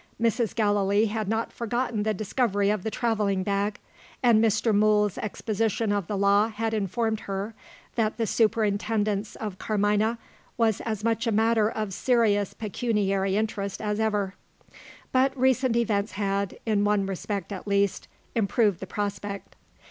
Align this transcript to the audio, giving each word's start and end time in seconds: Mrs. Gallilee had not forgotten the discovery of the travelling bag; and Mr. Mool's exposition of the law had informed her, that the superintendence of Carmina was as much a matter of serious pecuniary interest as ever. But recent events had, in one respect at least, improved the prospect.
Mrs. 0.19 0.55
Gallilee 0.55 1.05
had 1.05 1.27
not 1.29 1.53
forgotten 1.53 2.01
the 2.01 2.11
discovery 2.15 2.71
of 2.71 2.81
the 2.81 2.89
travelling 2.89 3.43
bag; 3.43 3.77
and 4.23 4.43
Mr. 4.43 4.73
Mool's 4.73 5.15
exposition 5.19 5.91
of 5.91 6.07
the 6.07 6.17
law 6.17 6.47
had 6.49 6.73
informed 6.73 7.19
her, 7.19 7.53
that 7.93 8.17
the 8.17 8.25
superintendence 8.25 9.35
of 9.35 9.59
Carmina 9.59 10.17
was 10.57 10.81
as 10.81 11.03
much 11.03 11.27
a 11.27 11.31
matter 11.31 11.69
of 11.69 11.93
serious 11.93 12.55
pecuniary 12.55 13.37
interest 13.37 13.79
as 13.79 13.99
ever. 13.99 14.33
But 15.11 15.37
recent 15.37 15.75
events 15.75 16.13
had, 16.13 16.57
in 16.65 16.83
one 16.83 17.05
respect 17.05 17.51
at 17.53 17.67
least, 17.67 18.07
improved 18.33 18.79
the 18.79 18.87
prospect. 18.87 19.55